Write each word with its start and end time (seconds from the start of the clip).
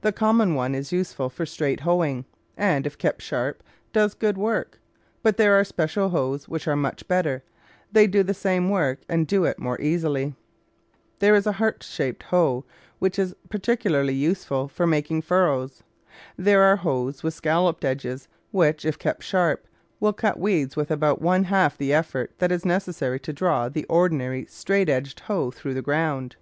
The 0.00 0.10
common 0.10 0.54
one 0.54 0.74
is 0.74 0.90
useful 0.90 1.28
for 1.28 1.44
straight 1.44 1.80
hoeing, 1.80 2.24
and, 2.56 2.86
if 2.86 2.96
kept 2.96 3.20
sharp, 3.20 3.62
does 3.92 4.14
good 4.14 4.38
work, 4.38 4.80
but 5.22 5.36
there 5.36 5.52
are 5.52 5.64
special 5.64 6.08
hoes 6.08 6.48
which 6.48 6.66
are 6.66 6.76
much 6.76 7.06
better; 7.06 7.42
they 7.92 8.06
do 8.06 8.22
the 8.22 8.32
same 8.32 8.70
work 8.70 9.00
and 9.06 9.26
do 9.26 9.44
it 9.44 9.58
more 9.58 9.78
easily. 9.78 10.34
There 11.18 11.34
is 11.34 11.46
a 11.46 11.52
heart 11.52 11.82
shaped 11.82 12.22
hoe 12.22 12.64
which 13.00 13.18
is 13.18 13.36
particularly 13.50 14.14
useful 14.14 14.66
for 14.66 14.86
making 14.86 15.20
furrows. 15.20 15.82
There 16.38 16.62
are 16.62 16.76
hoes 16.76 17.22
with 17.22 17.34
scalloped 17.34 17.84
edges, 17.84 18.28
which, 18.52 18.86
if 18.86 18.98
kept 18.98 19.24
sharp, 19.24 19.66
will 20.00 20.14
cut 20.14 20.38
weeds 20.38 20.74
with 20.74 20.90
about 20.90 21.20
one 21.20 21.44
half 21.44 21.76
the 21.76 21.92
effort 21.92 22.32
that 22.38 22.50
is 22.50 22.64
necessary 22.64 23.20
to 23.20 23.30
draw 23.30 23.68
the 23.68 23.84
ordi 23.90 24.12
nary 24.12 24.46
straight 24.46 24.88
edged 24.88 25.20
hoe 25.20 25.50
through 25.50 25.74
the 25.74 25.82
ground. 25.82 26.36